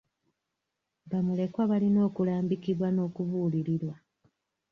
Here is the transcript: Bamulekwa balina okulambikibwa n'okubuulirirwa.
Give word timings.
Bamulekwa 1.09 1.63
balina 1.71 1.99
okulambikibwa 2.07 2.87
n'okubuulirirwa. 2.91 3.95